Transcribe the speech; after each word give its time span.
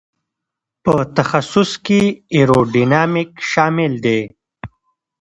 په 0.83 0.93
تخصص 1.17 1.71
کې 1.85 2.01
ایرو 2.35 2.59
ډینامیک 2.73 3.31
شامل 3.51 3.93
دی. 4.05 4.21